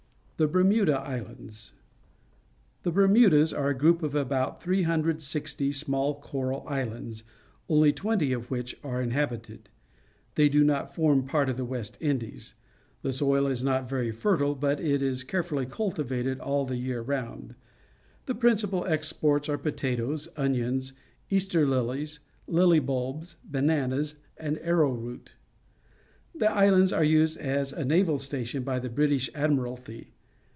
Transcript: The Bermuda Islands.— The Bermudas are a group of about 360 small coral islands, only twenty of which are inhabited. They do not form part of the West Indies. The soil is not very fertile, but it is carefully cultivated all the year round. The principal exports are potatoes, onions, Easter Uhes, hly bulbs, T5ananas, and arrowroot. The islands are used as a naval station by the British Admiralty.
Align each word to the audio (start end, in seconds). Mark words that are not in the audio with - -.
The 0.43 0.47
Bermuda 0.47 0.97
Islands.— 0.99 1.73
The 2.81 2.89
Bermudas 2.91 3.53
are 3.53 3.69
a 3.69 3.77
group 3.77 4.01
of 4.01 4.15
about 4.15 4.59
360 4.59 5.71
small 5.71 6.19
coral 6.19 6.65
islands, 6.67 7.21
only 7.69 7.93
twenty 7.93 8.33
of 8.33 8.49
which 8.49 8.75
are 8.83 9.03
inhabited. 9.03 9.69
They 10.33 10.49
do 10.49 10.63
not 10.63 10.95
form 10.95 11.25
part 11.27 11.47
of 11.47 11.57
the 11.57 11.63
West 11.63 11.95
Indies. 12.01 12.55
The 13.03 13.13
soil 13.13 13.45
is 13.45 13.61
not 13.61 13.87
very 13.87 14.09
fertile, 14.11 14.55
but 14.55 14.79
it 14.79 15.03
is 15.03 15.23
carefully 15.23 15.67
cultivated 15.67 16.39
all 16.39 16.65
the 16.65 16.77
year 16.77 17.03
round. 17.03 17.53
The 18.25 18.33
principal 18.33 18.83
exports 18.87 19.47
are 19.47 19.59
potatoes, 19.59 20.27
onions, 20.35 20.93
Easter 21.29 21.67
Uhes, 21.67 22.17
hly 22.49 22.79
bulbs, 22.83 23.35
T5ananas, 23.51 24.15
and 24.37 24.57
arrowroot. 24.63 25.33
The 26.33 26.49
islands 26.51 26.91
are 26.91 27.03
used 27.03 27.37
as 27.37 27.71
a 27.73 27.85
naval 27.85 28.17
station 28.17 28.63
by 28.63 28.79
the 28.79 28.89
British 28.89 29.29
Admiralty. 29.35 30.13